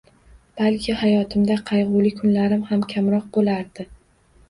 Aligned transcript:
Balki 0.61 0.95
hayotimda 1.01 1.59
qayg‘uli 1.69 2.15
kunlarim 2.23 2.67
ham 2.73 2.85
kamroq 2.97 3.33
bo‘lardi. 3.39 3.91